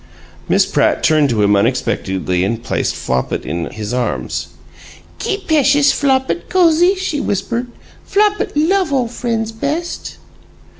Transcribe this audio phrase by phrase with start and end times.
[0.49, 4.47] Miss Pratt turned to him unexpectedly and placed Flopit in his arms.
[5.19, 7.67] "Keep p'eshus Flopit cozy," she whispered.
[8.03, 10.17] "Flopit love ole friends best!"